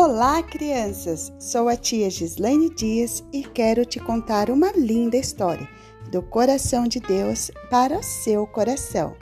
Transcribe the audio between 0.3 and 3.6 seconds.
crianças! Sou a tia Gislaine Dias e